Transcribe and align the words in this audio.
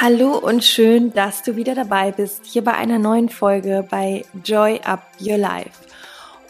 Hallo 0.00 0.36
und 0.36 0.64
schön, 0.64 1.12
dass 1.12 1.44
du 1.44 1.54
wieder 1.54 1.76
dabei 1.76 2.10
bist, 2.10 2.44
hier 2.44 2.64
bei 2.64 2.74
einer 2.74 2.98
neuen 2.98 3.28
Folge 3.28 3.86
bei 3.88 4.24
Joy 4.44 4.80
Up 4.82 5.06
Your 5.20 5.38
Life. 5.38 5.70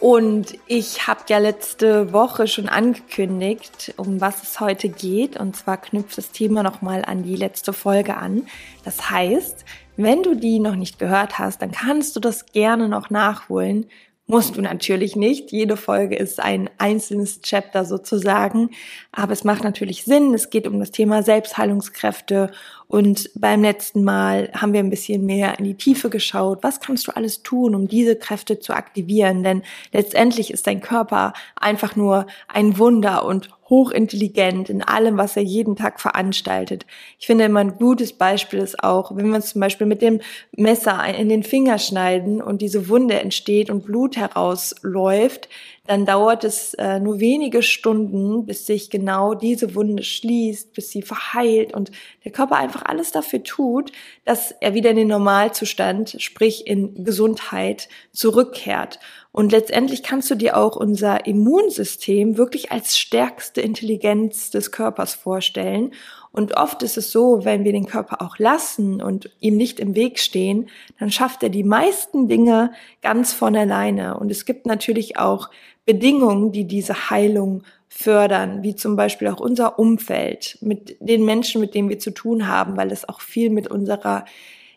Und 0.01 0.59
ich 0.67 1.07
habe 1.07 1.21
ja 1.29 1.39
letzte 1.39 2.13
Woche 2.13 2.49
schon 2.49 2.69
angekündigt, 2.69 3.95
um 3.99 4.21
was 4.21 4.43
es 4.43 4.59
heute 4.59 4.89
geht. 4.89 5.39
Und 5.39 5.55
zwar 5.55 5.77
knüpft 5.77 6.19
das 6.19 6.33
Thema 6.33 6.63
nochmal 6.63 7.05
an 7.05 7.23
die 7.23 7.37
letzte 7.37 7.73
Folge 7.73 8.17
an. 8.17 8.47
Das 8.85 9.11
heißt, 9.11 9.65
wenn 9.97 10.23
du 10.23 10.35
die 10.35 10.59
noch 10.59 10.75
nicht 10.75 10.99
gehört 10.99 11.39
hast, 11.39 11.63
dann 11.63 11.71
kannst 11.71 12.17
du 12.17 12.21
das 12.21 12.47
gerne 12.47 12.89
noch 12.89 13.11
nachholen. 13.11 13.87
Musst 14.33 14.57
du 14.57 14.63
natürlich 14.63 15.15
nicht. 15.15 15.53
Jede 15.53 15.77
Folge 15.77 16.17
ist 16.17 16.41
ein 16.41 16.71
einzelnes 16.79 17.43
Chapter 17.43 17.85
sozusagen. 17.85 18.71
Aber 19.13 19.35
es 19.35 19.45
macht 19.45 19.63
natürlich 19.63 20.05
Sinn. 20.05 20.33
Es 20.33 20.49
geht 20.49 20.67
um 20.67 20.81
das 20.81 20.91
Thema 20.91 21.23
Selbstheilungskräfte 21.23 22.51
und 22.93 23.31
beim 23.35 23.63
letzten 23.63 24.05
Mal 24.05 24.51
haben 24.53 24.75
wir 24.75 24.81
ein 24.81 24.91
bisschen 24.91 25.25
mehr 25.25 25.59
in 25.59 25.65
die 25.65 25.79
Tiefe 25.79 26.11
geschaut. 26.11 26.59
Was 26.61 26.79
kannst 26.79 27.09
du 27.09 27.17
alles 27.17 27.43
tun, 27.43 27.75
um 27.75 27.89
diese 27.89 28.17
Kräfte 28.17 28.61
zu 28.61 28.75
aktivieren? 28.75 29.43
Denn 29.43 29.63
letztendlich 29.95 30.51
ist 30.51 30.67
dein 30.67 30.83
Körper 30.83 31.33
einfach 31.57 31.97
nur 31.97 32.27
ein 32.49 32.77
Wunder 32.77 33.25
und 33.25 33.49
hochintelligent 33.71 34.69
in 34.69 34.83
allem, 34.83 35.17
was 35.17 35.39
er 35.39 35.43
jeden 35.43 35.75
Tag 35.75 36.03
veranstaltet. 36.03 36.85
Ich 37.19 37.27
finde 37.27 37.45
immer 37.45 37.61
ein 37.61 37.79
gutes 37.79 38.13
Beispiel 38.13 38.59
ist 38.59 38.85
auch, 38.85 39.17
wenn 39.17 39.29
wir 39.29 39.37
uns 39.37 39.53
zum 39.53 39.63
Beispiel 39.63 39.87
mit 39.87 40.03
dem 40.03 40.21
Messer 40.55 41.03
in 41.17 41.31
den 41.31 41.45
Finger 41.45 41.79
schneiden 41.79 42.43
und 42.43 42.61
diese 42.61 42.91
Wunde 42.91 43.19
entsteht 43.19 43.71
und 43.71 43.87
Blut 43.87 44.19
herausläuft, 44.19 45.49
dann 45.87 46.07
dauert 46.07 46.45
es 46.45 46.75
äh, 46.75 47.01
nur 47.01 47.19
wenige 47.19 47.63
Stunden, 47.63 48.47
bis 48.47 48.67
sich 48.67 48.89
genau 48.89 49.35
diese 49.35 49.75
Wunde 49.75 50.05
schließt, 50.05 50.73
bis 50.75 50.91
sie 50.91 51.03
verheilt 51.03 51.75
und 51.75 51.91
der 52.25 52.31
Körper 52.31 52.57
einfach 52.57 52.85
alles 52.85 53.11
dafür 53.11 53.43
tut, 53.43 53.91
dass 54.25 54.53
er 54.61 54.75
wieder 54.75 54.91
in 54.91 54.97
den 54.97 55.09
Normalzustand, 55.09 56.17
sprich 56.21 56.69
in 56.69 57.03
Gesundheit, 57.05 57.89
zurückkehrt. 58.13 59.01
Und 59.33 59.51
letztendlich 59.51 60.03
kannst 60.03 60.31
du 60.31 60.35
dir 60.35 60.59
auch 60.59 60.77
unser 60.77 61.27
Immunsystem 61.27 62.37
wirklich 62.37 62.71
als 62.71 62.99
stärkste 62.99 63.63
Intelligenz 63.63 64.51
des 64.51 64.71
Körpers 64.71 65.15
vorstellen. 65.15 65.93
Und 66.33 66.57
oft 66.57 66.83
ist 66.83 66.99
es 66.99 67.11
so, 67.13 67.45
wenn 67.45 67.65
wir 67.65 67.73
den 67.73 67.87
Körper 67.87 68.21
auch 68.23 68.39
lassen 68.39 69.03
und 69.03 69.31
ihm 69.41 69.57
nicht 69.57 69.81
im 69.81 69.95
Weg 69.95 70.19
stehen, 70.19 70.69
dann 70.99 71.11
schafft 71.11 71.43
er 71.43 71.49
die 71.49 71.65
meisten 71.65 72.29
Dinge 72.29 72.73
ganz 73.01 73.33
von 73.33 73.57
alleine. 73.57 74.19
Und 74.19 74.31
es 74.31 74.45
gibt 74.45 74.67
natürlich 74.67 75.19
auch 75.19 75.51
Bedingungen, 75.85 76.53
die 76.53 76.65
diese 76.65 77.11
Heilung 77.11 77.65
fördern, 77.89 78.63
wie 78.63 78.75
zum 78.75 78.97
Beispiel 78.97 79.29
auch 79.29 79.41
unser 79.41 79.79
Umfeld 79.79 80.59
mit 80.61 80.97
den 81.01 81.25
Menschen, 81.25 81.61
mit 81.61 81.75
denen 81.75 81.89
wir 81.89 81.99
zu 81.99 82.11
tun 82.11 82.49
haben, 82.49 82.77
weil 82.77 82.91
es 82.91 83.09
auch 83.09 83.21
viel 83.21 83.51
mit 83.51 83.69
unserer 83.69 84.25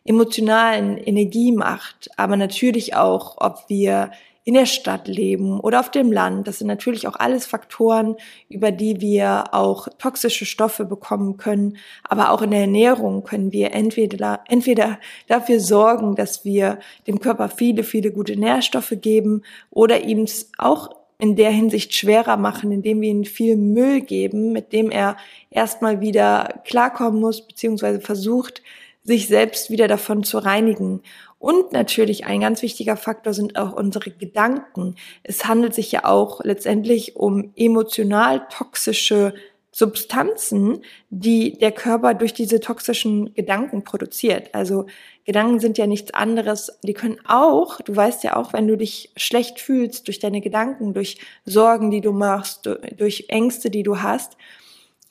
emotionalen 0.03 0.97
Energie 0.97 1.51
macht, 1.51 2.09
aber 2.17 2.37
natürlich 2.37 2.95
auch, 2.95 3.37
ob 3.39 3.65
wir 3.67 4.11
in 4.45 4.53
der 4.53 4.67
Stadt 4.67 5.07
leben 5.07 5.59
oder 5.59 5.79
auf 5.79 5.89
dem 5.89 6.11
Land. 6.11 6.47
Das 6.47 6.59
sind 6.59 6.67
natürlich 6.67 7.07
auch 7.07 7.15
alles 7.15 7.47
Faktoren, 7.47 8.15
über 8.47 8.71
die 8.71 9.01
wir 9.01 9.45
auch 9.53 9.87
toxische 9.97 10.45
Stoffe 10.45 10.85
bekommen 10.85 11.37
können. 11.37 11.77
Aber 12.03 12.29
auch 12.29 12.43
in 12.43 12.51
der 12.51 12.61
Ernährung 12.61 13.23
können 13.23 13.51
wir 13.51 13.73
entweder, 13.73 14.41
entweder 14.47 14.99
dafür 15.27 15.59
sorgen, 15.59 16.15
dass 16.15 16.45
wir 16.45 16.77
dem 17.07 17.19
Körper 17.19 17.49
viele, 17.49 17.83
viele 17.83 18.11
gute 18.11 18.37
Nährstoffe 18.37 18.93
geben 19.01 19.41
oder 19.71 20.03
ihm 20.03 20.27
auch 20.59 20.94
in 21.17 21.35
der 21.35 21.51
Hinsicht 21.51 21.93
schwerer 21.93 22.37
machen, 22.37 22.71
indem 22.71 23.01
wir 23.01 23.09
ihm 23.09 23.25
viel 23.25 23.55
Müll 23.55 24.01
geben, 24.01 24.51
mit 24.51 24.73
dem 24.73 24.91
er 24.91 25.17
erstmal 25.49 26.01
wieder 26.01 26.61
klarkommen 26.65 27.19
muss, 27.19 27.47
beziehungsweise 27.47 28.01
versucht, 28.01 28.61
sich 29.03 29.27
selbst 29.27 29.69
wieder 29.69 29.87
davon 29.87 30.23
zu 30.23 30.39
reinigen. 30.39 31.01
Und 31.39 31.71
natürlich 31.71 32.25
ein 32.25 32.41
ganz 32.41 32.61
wichtiger 32.63 32.97
Faktor 32.97 33.33
sind 33.33 33.57
auch 33.57 33.73
unsere 33.73 34.09
Gedanken. 34.09 34.95
Es 35.23 35.45
handelt 35.45 35.75
sich 35.75 35.91
ja 35.91 36.05
auch 36.05 36.43
letztendlich 36.43 37.15
um 37.15 37.51
emotional 37.55 38.47
toxische 38.49 39.33
Substanzen, 39.71 40.83
die 41.09 41.57
der 41.57 41.71
Körper 41.71 42.13
durch 42.13 42.33
diese 42.33 42.61
toxischen 42.61 43.33
Gedanken 43.33 43.83
produziert. 43.83 44.55
Also 44.55 44.85
Gedanken 45.25 45.59
sind 45.59 45.77
ja 45.79 45.87
nichts 45.87 46.13
anderes. 46.13 46.77
Die 46.83 46.93
können 46.93 47.17
auch, 47.27 47.81
du 47.81 47.95
weißt 47.95 48.23
ja 48.23 48.35
auch, 48.35 48.53
wenn 48.53 48.67
du 48.67 48.77
dich 48.77 49.11
schlecht 49.17 49.59
fühlst 49.59 50.07
durch 50.07 50.19
deine 50.19 50.39
Gedanken, 50.39 50.93
durch 50.93 51.17
Sorgen, 51.45 51.89
die 51.89 52.01
du 52.01 52.11
machst, 52.11 52.69
durch 52.97 53.25
Ängste, 53.29 53.71
die 53.71 53.83
du 53.83 54.01
hast, 54.03 54.37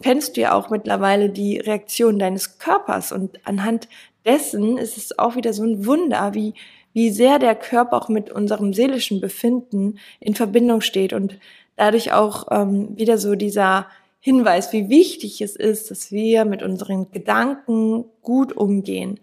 kennst 0.03 0.37
du 0.37 0.43
ja 0.43 0.53
auch 0.53 0.71
mittlerweile 0.71 1.31
die 1.31 1.59
Reaktion 1.59 2.19
deines 2.19 2.59
Körpers. 2.59 3.11
Und 3.11 3.41
anhand 3.45 3.89
dessen 4.25 4.79
ist 4.79 4.97
es 4.97 5.19
auch 5.19 5.35
wieder 5.35 5.53
so 5.53 5.65
ein 5.65 5.85
Wunder, 5.85 6.33
wie, 6.33 6.55
wie 6.93 7.11
sehr 7.11 7.41
der 7.41 7.57
Körper 7.57 7.97
auch 7.97 8.09
mit 8.09 8.31
unserem 8.31 8.73
seelischen 8.73 9.21
Befinden 9.21 9.99
in 10.21 10.37
Verbindung 10.37 10.81
steht 10.81 11.13
und 11.13 11.39
dadurch 11.77 12.13
auch 12.13 12.47
ähm, 12.53 12.97
wieder 12.97 13.19
so 13.19 13.35
dieser 13.35 13.89
Hinweis, 14.21 14.73
wie 14.73 14.89
wichtig 14.89 15.43
es 15.43 15.57
ist, 15.57 15.91
dass 15.91 16.13
wir 16.13 16.45
mit 16.45 16.63
unseren 16.63 17.11
Gedanken 17.11 18.05
gut 18.23 18.57
umgehen. 18.57 19.21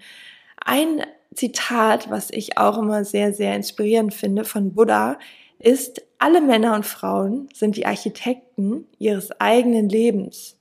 Ein 0.66 1.04
Zitat, 1.34 2.10
was 2.10 2.30
ich 2.32 2.58
auch 2.58 2.78
immer 2.78 3.04
sehr, 3.06 3.34
sehr 3.34 3.56
inspirierend 3.56 4.14
finde 4.14 4.44
von 4.44 4.74
Buddha, 4.74 5.18
ist, 5.60 6.02
alle 6.18 6.42
Männer 6.42 6.76
und 6.76 6.86
Frauen 6.86 7.50
sind 7.54 7.78
die 7.78 7.86
Architekten 7.86 8.88
ihres 9.00 9.32
eigenen 9.40 9.90
Lebens. 9.90 10.58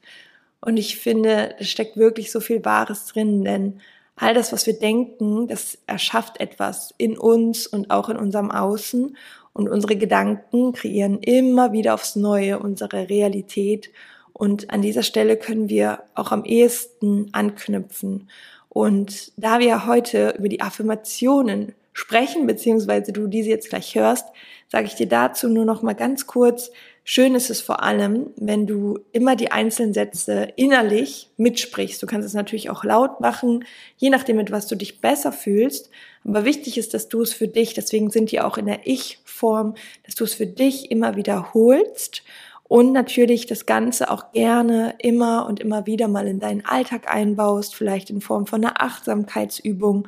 Und 0.60 0.77
ich 0.77 0.97
finde, 0.99 1.55
da 1.59 1.65
steckt 1.65 1.97
wirklich 1.97 2.31
so 2.31 2.41
viel 2.41 2.65
Wahres 2.65 3.06
drin, 3.06 3.44
denn 3.44 3.81
all 4.16 4.34
das, 4.34 4.53
was 4.53 4.66
wir 4.66 4.78
denken, 4.78 5.49
das 5.49 5.78
erschafft 5.87 6.41
etwas 6.41 6.94
in 6.99 7.19
uns 7.19 7.66
und 7.66 7.91
auch 7.91 8.09
in 8.09 8.16
unserem 8.16 8.50
Außen. 8.50 9.16
Und 9.53 9.69
unsere 9.69 9.97
Gedanken 9.97 10.72
kreieren 10.72 11.19
immer 11.21 11.72
wieder 11.72 11.94
aufs 11.94 12.16
Neue 12.16 12.59
unsere 12.59 13.09
Realität. 13.09 13.91
Und 14.33 14.71
an 14.71 14.83
dieser 14.83 15.03
Stelle 15.03 15.37
können 15.37 15.69
wir 15.69 16.05
auch 16.15 16.33
am 16.33 16.44
ehesten 16.44 17.28
anknüpfen. 17.33 18.28
Und 18.70 19.32
da 19.36 19.58
wir 19.58 19.86
heute 19.86 20.34
über 20.38 20.48
die 20.48 20.62
Affirmationen 20.62 21.75
sprechen, 21.92 22.47
beziehungsweise 22.47 23.12
du 23.12 23.26
diese 23.26 23.50
jetzt 23.50 23.69
gleich 23.69 23.94
hörst, 23.94 24.26
sage 24.69 24.86
ich 24.86 24.94
dir 24.94 25.08
dazu 25.08 25.48
nur 25.48 25.66
noch 25.66 25.82
mal 25.82 25.94
ganz 25.94 26.26
kurz, 26.26 26.70
Schön 27.12 27.34
ist 27.34 27.50
es 27.50 27.60
vor 27.60 27.82
allem, 27.82 28.30
wenn 28.36 28.69
du 28.69 29.00
immer 29.10 29.34
die 29.34 29.50
einzelnen 29.50 29.92
Sätze 29.92 30.53
innerlich 30.54 31.28
mitsprichst. 31.38 32.00
Du 32.00 32.06
kannst 32.06 32.25
es 32.25 32.34
natürlich 32.34 32.70
auch 32.70 32.84
laut 32.84 33.20
machen, 33.20 33.64
je 33.97 34.10
nachdem, 34.10 34.36
mit 34.36 34.53
was 34.53 34.69
du 34.69 34.76
dich 34.76 35.00
besser 35.00 35.32
fühlst. 35.32 35.91
Aber 36.25 36.44
wichtig 36.44 36.78
ist, 36.78 36.94
dass 36.94 37.09
du 37.09 37.22
es 37.22 37.32
für 37.32 37.48
dich, 37.48 37.75
deswegen 37.75 38.10
sind 38.10 38.30
die 38.30 38.41
auch 38.41 38.59
in 38.59 38.66
der 38.66 38.86
Ich-Form, 38.86 39.75
dass 40.04 40.14
du 40.14 40.22
es 40.22 40.34
für 40.34 40.47
dich 40.47 40.92
immer 40.92 41.16
wiederholst 41.16 42.22
und 42.70 42.92
natürlich 42.92 43.47
das 43.47 43.66
Ganze 43.66 44.12
auch 44.12 44.31
gerne 44.31 44.94
immer 44.98 45.47
und 45.47 45.58
immer 45.58 45.86
wieder 45.86 46.06
mal 46.06 46.28
in 46.28 46.38
deinen 46.38 46.64
Alltag 46.64 47.12
einbaust, 47.12 47.75
vielleicht 47.75 48.10
in 48.10 48.20
Form 48.20 48.47
von 48.47 48.64
einer 48.64 48.81
Achtsamkeitsübung 48.81 50.06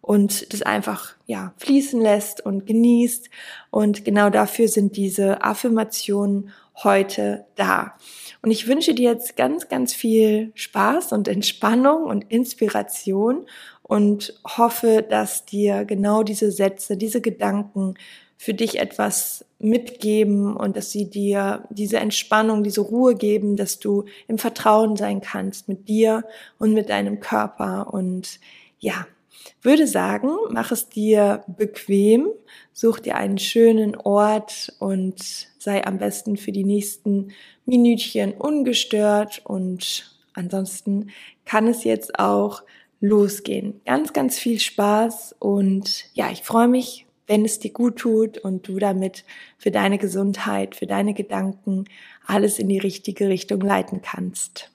und 0.00 0.52
das 0.52 0.62
einfach 0.62 1.16
ja 1.26 1.54
fließen 1.56 2.00
lässt 2.00 2.40
und 2.40 2.66
genießt 2.66 3.30
und 3.72 4.04
genau 4.04 4.30
dafür 4.30 4.68
sind 4.68 4.96
diese 4.96 5.42
Affirmationen 5.42 6.50
heute 6.84 7.46
da. 7.56 7.94
Und 8.42 8.52
ich 8.52 8.68
wünsche 8.68 8.94
dir 8.94 9.10
jetzt 9.10 9.36
ganz 9.36 9.68
ganz 9.68 9.92
viel 9.92 10.52
Spaß 10.54 11.10
und 11.10 11.26
Entspannung 11.26 12.04
und 12.04 12.30
Inspiration 12.30 13.44
und 13.82 14.40
hoffe, 14.56 15.02
dass 15.02 15.46
dir 15.46 15.84
genau 15.84 16.22
diese 16.22 16.52
Sätze, 16.52 16.96
diese 16.96 17.20
Gedanken 17.20 17.96
für 18.36 18.54
dich 18.54 18.78
etwas 18.78 19.44
mitgeben 19.58 20.56
und 20.56 20.76
dass 20.76 20.90
sie 20.90 21.08
dir 21.08 21.64
diese 21.70 21.98
Entspannung, 21.98 22.62
diese 22.62 22.82
Ruhe 22.82 23.14
geben, 23.14 23.56
dass 23.56 23.78
du 23.78 24.04
im 24.28 24.38
Vertrauen 24.38 24.96
sein 24.96 25.20
kannst 25.20 25.68
mit 25.68 25.88
dir 25.88 26.24
und 26.58 26.74
mit 26.74 26.90
deinem 26.90 27.20
Körper 27.20 27.92
und 27.92 28.40
ja, 28.78 29.06
würde 29.62 29.86
sagen, 29.86 30.30
mach 30.50 30.72
es 30.72 30.88
dir 30.88 31.44
bequem, 31.46 32.28
such 32.72 33.00
dir 33.00 33.16
einen 33.16 33.38
schönen 33.38 33.96
Ort 33.96 34.74
und 34.78 35.48
sei 35.58 35.86
am 35.86 35.98
besten 35.98 36.36
für 36.36 36.52
die 36.52 36.64
nächsten 36.64 37.32
Minütchen 37.64 38.32
ungestört 38.32 39.40
und 39.44 40.14
ansonsten 40.34 41.10
kann 41.46 41.66
es 41.66 41.84
jetzt 41.84 42.18
auch 42.18 42.62
losgehen. 43.00 43.80
Ganz, 43.84 44.12
ganz 44.12 44.38
viel 44.38 44.60
Spaß 44.60 45.36
und 45.38 46.04
ja, 46.14 46.30
ich 46.30 46.42
freue 46.42 46.68
mich, 46.68 47.03
wenn 47.26 47.44
es 47.44 47.58
dir 47.58 47.72
gut 47.72 47.96
tut 47.96 48.38
und 48.38 48.68
du 48.68 48.78
damit 48.78 49.24
für 49.58 49.70
deine 49.70 49.98
Gesundheit, 49.98 50.76
für 50.76 50.86
deine 50.86 51.14
Gedanken 51.14 51.86
alles 52.26 52.58
in 52.58 52.68
die 52.68 52.78
richtige 52.78 53.28
Richtung 53.28 53.60
leiten 53.60 54.02
kannst. 54.02 54.70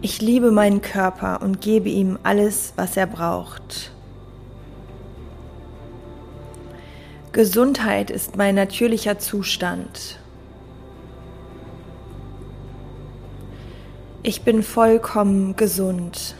Ich 0.00 0.22
liebe 0.22 0.52
meinen 0.52 0.80
Körper 0.80 1.42
und 1.42 1.60
gebe 1.60 1.88
ihm 1.88 2.20
alles, 2.22 2.72
was 2.76 2.96
er 2.96 3.08
braucht. 3.08 3.92
Gesundheit 7.32 8.10
ist 8.10 8.36
mein 8.36 8.54
natürlicher 8.54 9.18
Zustand. 9.18 10.20
Ich 14.22 14.42
bin 14.42 14.62
vollkommen 14.62 15.56
gesund. 15.56 16.36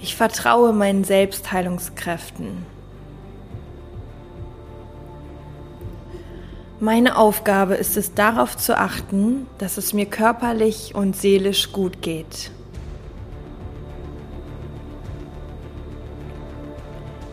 Ich 0.00 0.14
vertraue 0.14 0.72
meinen 0.72 1.04
Selbstheilungskräften. 1.04 2.66
Meine 6.78 7.16
Aufgabe 7.16 7.74
ist 7.74 7.96
es 7.96 8.12
darauf 8.12 8.56
zu 8.56 8.78
achten, 8.78 9.46
dass 9.56 9.78
es 9.78 9.94
mir 9.94 10.04
körperlich 10.04 10.94
und 10.94 11.16
seelisch 11.16 11.72
gut 11.72 12.02
geht. 12.02 12.50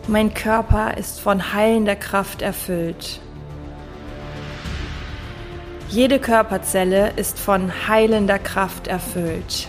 Mein 0.08 0.32
Körper 0.32 0.96
ist 0.96 1.20
von 1.20 1.52
heilender 1.52 1.96
Kraft 1.96 2.40
erfüllt. 2.40 3.20
Jede 5.88 6.18
Körperzelle 6.18 7.12
ist 7.16 7.38
von 7.38 7.70
heilender 7.86 8.38
Kraft 8.38 8.86
erfüllt. 8.86 9.68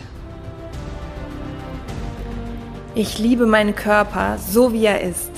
Ich 2.97 3.19
liebe 3.19 3.45
meinen 3.45 3.75
Körper 3.75 4.37
so 4.37 4.71
wie 4.71 4.85
er 4.85 5.01
ist. 5.01 5.29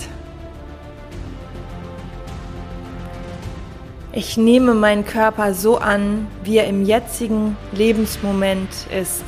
Ich 4.12 4.38
nehme 4.38 4.76
meinen 4.76 5.04
Körper 5.04 5.56
so 5.56 5.80
an, 5.80 6.28
wie 6.44 6.58
er 6.58 6.68
im 6.68 6.86
jetzigen 6.86 7.58
Lebensmoment 7.72 8.70
ist. 8.96 9.24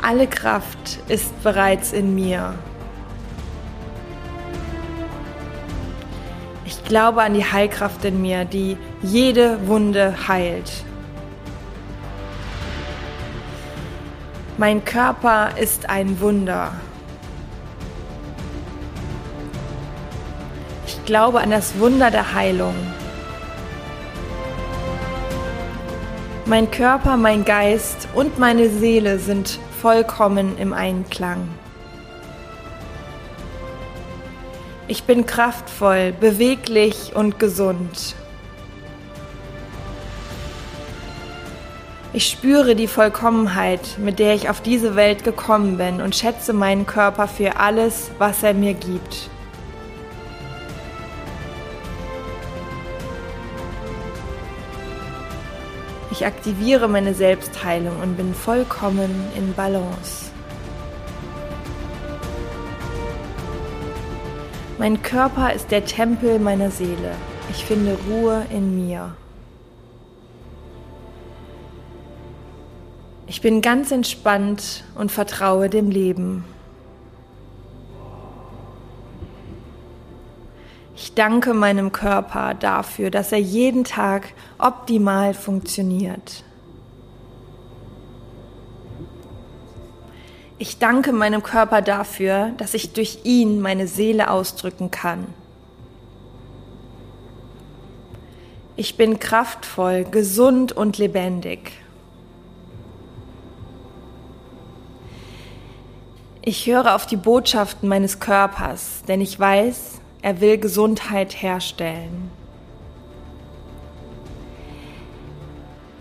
Alle 0.00 0.26
Kraft 0.26 1.00
ist 1.08 1.42
bereits 1.42 1.92
in 1.92 2.14
mir. 2.14 2.54
Ich 6.64 6.82
glaube 6.84 7.22
an 7.22 7.34
die 7.34 7.44
Heilkraft 7.44 8.02
in 8.06 8.22
mir, 8.22 8.46
die 8.46 8.78
jede 9.02 9.68
Wunde 9.68 10.26
heilt. 10.26 10.87
Mein 14.58 14.84
Körper 14.84 15.50
ist 15.56 15.88
ein 15.88 16.20
Wunder. 16.20 16.72
Ich 20.84 21.04
glaube 21.04 21.38
an 21.38 21.52
das 21.52 21.78
Wunder 21.78 22.10
der 22.10 22.34
Heilung. 22.34 22.74
Mein 26.44 26.68
Körper, 26.72 27.16
mein 27.16 27.44
Geist 27.44 28.08
und 28.14 28.40
meine 28.40 28.68
Seele 28.68 29.20
sind 29.20 29.60
vollkommen 29.80 30.58
im 30.58 30.72
Einklang. 30.72 31.46
Ich 34.88 35.04
bin 35.04 35.24
kraftvoll, 35.24 36.12
beweglich 36.18 37.12
und 37.14 37.38
gesund. 37.38 38.16
Ich 42.18 42.30
spüre 42.30 42.74
die 42.74 42.88
Vollkommenheit, 42.88 43.96
mit 43.96 44.18
der 44.18 44.34
ich 44.34 44.50
auf 44.50 44.60
diese 44.60 44.96
Welt 44.96 45.22
gekommen 45.22 45.76
bin 45.76 46.00
und 46.00 46.16
schätze 46.16 46.52
meinen 46.52 46.84
Körper 46.84 47.28
für 47.28 47.60
alles, 47.60 48.10
was 48.18 48.42
er 48.42 48.54
mir 48.54 48.74
gibt. 48.74 49.30
Ich 56.10 56.26
aktiviere 56.26 56.88
meine 56.88 57.14
Selbstheilung 57.14 58.00
und 58.02 58.16
bin 58.16 58.34
vollkommen 58.34 59.14
in 59.36 59.54
Balance. 59.54 60.32
Mein 64.76 65.00
Körper 65.04 65.52
ist 65.52 65.70
der 65.70 65.84
Tempel 65.84 66.40
meiner 66.40 66.72
Seele. 66.72 67.12
Ich 67.52 67.64
finde 67.64 67.96
Ruhe 68.10 68.44
in 68.50 68.74
mir. 68.74 69.14
Ich 73.30 73.42
bin 73.42 73.60
ganz 73.60 73.90
entspannt 73.90 74.84
und 74.94 75.12
vertraue 75.12 75.68
dem 75.68 75.90
Leben. 75.90 76.44
Ich 80.96 81.12
danke 81.14 81.52
meinem 81.52 81.92
Körper 81.92 82.54
dafür, 82.54 83.10
dass 83.10 83.30
er 83.30 83.38
jeden 83.38 83.84
Tag 83.84 84.32
optimal 84.56 85.34
funktioniert. 85.34 86.42
Ich 90.58 90.78
danke 90.78 91.12
meinem 91.12 91.42
Körper 91.42 91.82
dafür, 91.82 92.52
dass 92.56 92.72
ich 92.72 92.94
durch 92.94 93.20
ihn 93.24 93.60
meine 93.60 93.88
Seele 93.88 94.30
ausdrücken 94.30 94.90
kann. 94.90 95.26
Ich 98.74 98.96
bin 98.96 99.18
kraftvoll, 99.18 100.04
gesund 100.04 100.72
und 100.72 100.96
lebendig. 100.96 101.72
Ich 106.48 106.64
höre 106.66 106.94
auf 106.94 107.04
die 107.04 107.18
Botschaften 107.18 107.90
meines 107.90 108.20
Körpers, 108.20 109.02
denn 109.06 109.20
ich 109.20 109.38
weiß, 109.38 110.00
er 110.22 110.40
will 110.40 110.56
Gesundheit 110.56 111.42
herstellen. 111.42 112.30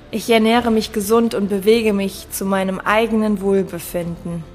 Ich 0.10 0.30
ernähre 0.30 0.72
mich 0.72 0.94
gesund 0.94 1.34
und 1.34 1.50
bewege 1.50 1.92
mich 1.92 2.30
zu 2.32 2.46
meinem 2.46 2.80
eigenen 2.80 3.42
Wohlbefinden. 3.42 4.46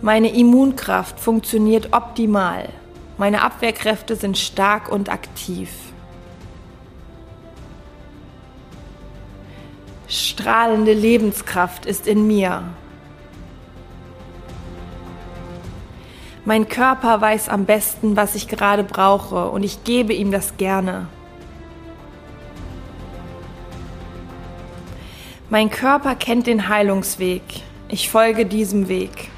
Meine 0.00 0.34
Immunkraft 0.34 1.20
funktioniert 1.20 1.92
optimal. 1.92 2.70
Meine 3.18 3.42
Abwehrkräfte 3.42 4.16
sind 4.16 4.38
stark 4.38 4.90
und 4.90 5.10
aktiv. 5.10 5.68
Strahlende 10.08 10.94
Lebenskraft 10.94 11.84
ist 11.84 12.06
in 12.06 12.26
mir. 12.26 12.62
Mein 16.46 16.66
Körper 16.66 17.20
weiß 17.20 17.50
am 17.50 17.66
besten, 17.66 18.16
was 18.16 18.34
ich 18.34 18.48
gerade 18.48 18.84
brauche 18.84 19.50
und 19.50 19.64
ich 19.64 19.84
gebe 19.84 20.14
ihm 20.14 20.30
das 20.30 20.56
gerne. 20.56 21.08
Mein 25.50 25.68
Körper 25.68 26.14
kennt 26.14 26.46
den 26.46 26.68
Heilungsweg. 26.68 27.42
Ich 27.88 28.08
folge 28.08 28.46
diesem 28.46 28.88
Weg. 28.88 29.28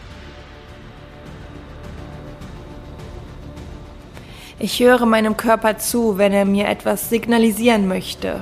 Ich 4.61 4.79
höre 4.79 5.07
meinem 5.07 5.37
Körper 5.37 5.79
zu, 5.79 6.17
wenn 6.17 6.33
er 6.33 6.45
mir 6.45 6.69
etwas 6.69 7.09
signalisieren 7.09 7.89
möchte. 7.89 8.41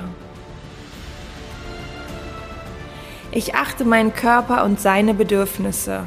Ich 3.31 3.53
achte 3.53 3.85
meinen 3.85 4.13
Körper 4.13 4.63
und 4.63 4.79
seine 4.79 5.13
Bedürfnisse. 5.13 6.03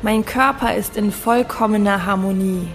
Mein 0.00 0.24
Körper 0.24 0.74
ist 0.74 0.96
in 0.96 1.12
vollkommener 1.12 2.06
Harmonie. 2.06 2.66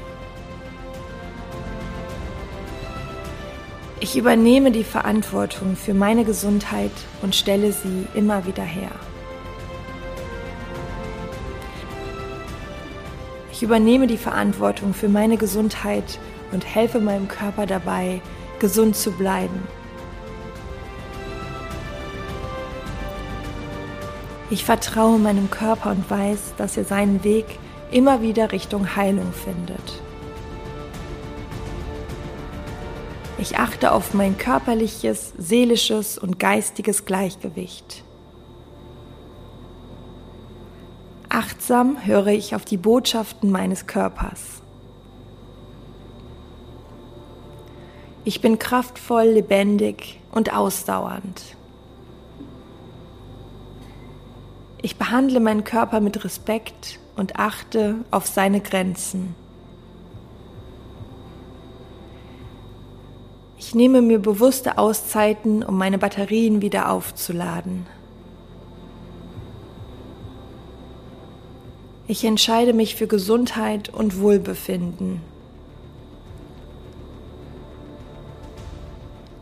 Ich 3.99 4.15
übernehme 4.15 4.71
die 4.71 4.83
Verantwortung 4.83 5.75
für 5.75 5.95
meine 5.95 6.25
Gesundheit 6.25 6.91
und 7.23 7.35
stelle 7.35 7.71
sie 7.71 8.05
immer 8.13 8.45
wieder 8.45 8.63
her. 8.63 8.91
Ich 13.51 13.63
übernehme 13.63 14.05
die 14.05 14.17
Verantwortung 14.17 14.93
für 14.93 15.09
meine 15.09 15.37
Gesundheit 15.37 16.19
und 16.51 16.65
helfe 16.65 16.99
meinem 16.99 17.27
Körper 17.27 17.65
dabei, 17.65 18.21
gesund 18.59 18.95
zu 18.95 19.11
bleiben. 19.11 19.67
Ich 24.51 24.65
vertraue 24.65 25.17
meinem 25.17 25.49
Körper 25.49 25.91
und 25.91 26.11
weiß, 26.11 26.55
dass 26.57 26.75
er 26.75 26.83
seinen 26.83 27.23
Weg 27.23 27.45
immer 27.89 28.21
wieder 28.21 28.51
Richtung 28.51 28.97
Heilung 28.97 29.31
findet. 29.31 30.01
Ich 33.37 33.57
achte 33.57 33.93
auf 33.93 34.13
mein 34.13 34.37
körperliches, 34.37 35.31
seelisches 35.37 36.17
und 36.17 36.37
geistiges 36.37 37.05
Gleichgewicht. 37.05 38.03
Achtsam 41.29 42.05
höre 42.05 42.27
ich 42.27 42.53
auf 42.53 42.65
die 42.65 42.77
Botschaften 42.77 43.51
meines 43.51 43.87
Körpers. 43.87 44.61
Ich 48.25 48.41
bin 48.41 48.59
kraftvoll, 48.59 49.27
lebendig 49.27 50.19
und 50.29 50.53
ausdauernd. 50.53 51.55
Ich 54.83 54.95
behandle 54.95 55.39
meinen 55.39 55.63
Körper 55.63 55.99
mit 55.99 56.23
Respekt 56.23 56.99
und 57.15 57.35
achte 57.35 57.95
auf 58.09 58.25
seine 58.25 58.61
Grenzen. 58.61 59.35
Ich 63.59 63.75
nehme 63.75 64.01
mir 64.01 64.17
bewusste 64.17 64.79
Auszeiten, 64.79 65.63
um 65.63 65.77
meine 65.77 65.99
Batterien 65.99 66.61
wieder 66.63 66.89
aufzuladen. 66.89 67.85
Ich 72.07 72.25
entscheide 72.25 72.73
mich 72.73 72.95
für 72.95 73.07
Gesundheit 73.07 73.87
und 73.87 74.19
Wohlbefinden. 74.19 75.21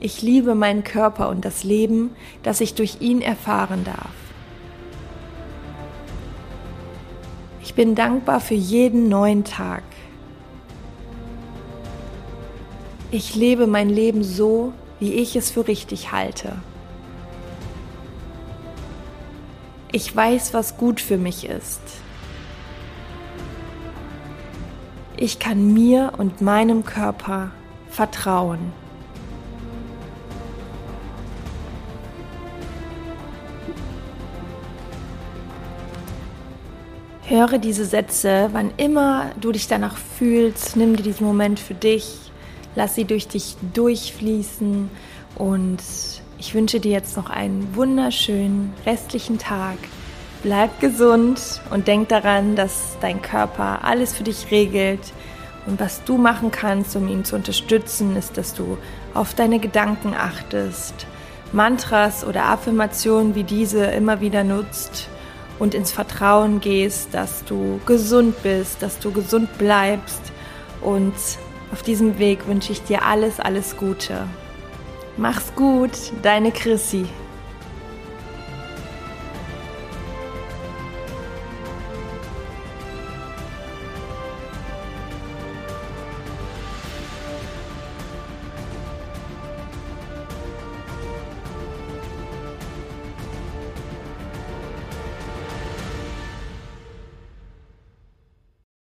Ich 0.02 0.22
liebe 0.22 0.54
meinen 0.54 0.84
Körper 0.84 1.30
und 1.30 1.46
das 1.46 1.64
Leben, 1.64 2.12
das 2.44 2.62
ich 2.62 2.76
durch 2.76 3.02
ihn 3.02 3.22
erfahren 3.22 3.86
darf. 3.86 4.19
Ich 7.70 7.76
bin 7.76 7.94
dankbar 7.94 8.40
für 8.40 8.56
jeden 8.56 9.10
neuen 9.10 9.44
Tag. 9.44 9.84
Ich 13.12 13.36
lebe 13.36 13.68
mein 13.68 13.90
Leben 13.90 14.24
so, 14.24 14.74
wie 15.00 15.14
ich 15.14 15.36
es 15.36 15.52
für 15.52 15.68
richtig 15.68 16.12
halte. 16.12 16.54
Ich 19.92 20.14
weiß, 20.14 20.56
was 20.56 20.78
gut 20.78 21.00
für 21.00 21.18
mich 21.18 21.48
ist. 21.48 21.82
Ich 25.16 25.38
kann 25.38 25.72
mir 25.72 26.14
und 26.18 26.42
meinem 26.42 26.84
Körper 26.84 27.52
vertrauen. 27.88 28.74
Höre 37.30 37.60
diese 37.60 37.86
Sätze, 37.86 38.50
wann 38.52 38.72
immer 38.78 39.32
du 39.40 39.52
dich 39.52 39.68
danach 39.68 39.98
fühlst. 39.98 40.76
Nimm 40.76 40.96
dir 40.96 41.04
diesen 41.04 41.26
Moment 41.26 41.60
für 41.60 41.76
dich 41.76 42.30
Lass 42.76 42.96
sie 42.96 43.06
durch 43.06 43.28
dich 43.28 43.58
durchfließen 43.74 44.90
und 45.36 45.78
ich 46.38 46.54
wünsche 46.54 46.80
dir 46.80 46.92
jetzt 46.92 47.18
noch 47.18 47.30
einen 47.30 47.76
wunderschönen 47.76 48.74
restlichen 48.86 49.40
Tag. 49.40 49.78
Bleib 50.44 50.80
gesund 50.80 51.62
und 51.72 51.88
denk 51.88 52.10
daran, 52.10 52.56
dass 52.56 52.98
dein 53.02 53.22
Körper 53.22 53.84
alles 53.84 54.14
für 54.14 54.24
dich 54.24 54.52
regelt. 54.52 55.02
Und 55.66 55.80
was 55.80 56.04
du 56.06 56.18
machen 56.18 56.52
kannst, 56.52 56.96
um 56.96 57.08
ihn 57.10 57.26
zu 57.26 57.36
unterstützen, 57.36 58.16
ist, 58.16 58.38
dass 58.38 58.54
du 58.54 58.78
auf 59.14 59.34
deine 59.34 59.60
Gedanken 59.60 60.14
achtest, 60.14 61.06
Mantras 61.52 62.24
oder 62.24 62.46
Affirmationen 62.46 63.36
wie 63.36 63.44
diese 63.44 63.84
immer 63.86 64.22
wieder 64.22 64.44
nutzt 64.44 65.10
und 65.60 65.74
ins 65.76 65.92
Vertrauen 65.92 66.62
gehst, 66.62 67.14
dass 67.14 67.44
du 67.46 67.80
gesund 67.86 68.42
bist, 68.42 68.82
dass 68.82 69.00
du 69.00 69.12
gesund 69.12 69.58
bleibst 69.58 70.22
und 70.82 71.14
auf 71.72 71.84
diesem 71.84 72.18
Weg 72.18 72.48
wünsche 72.48 72.72
ich 72.72 72.82
dir 72.82 73.06
alles, 73.06 73.40
alles 73.40 73.78
Gute. 73.78 74.28
Mach's 75.18 75.54
gut, 75.56 75.92
deine 76.24 76.52
Chrissy. 76.52 77.06